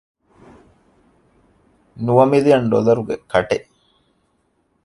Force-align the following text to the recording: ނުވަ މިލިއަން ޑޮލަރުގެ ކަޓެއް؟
ނުވަ 2.05 2.25
މިލިއަން 2.31 2.67
ޑޮލަރުގެ 2.71 3.15
ކަޓެއް؟ 3.31 3.67